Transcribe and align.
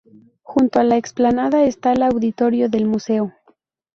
Junto 0.41 0.79
a 0.79 0.83
la 0.83 0.97
explanada 0.97 1.63
está 1.63 1.93
el 1.93 2.01
auditorio 2.01 2.69
del 2.69 2.87
museo. 2.87 3.35